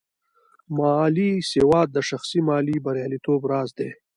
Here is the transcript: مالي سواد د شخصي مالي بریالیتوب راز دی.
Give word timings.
مالي 0.77 1.31
سواد 1.51 1.87
د 1.93 1.97
شخصي 2.09 2.39
مالي 2.49 2.75
بریالیتوب 2.85 3.41
راز 3.51 3.69
دی. 3.77 3.89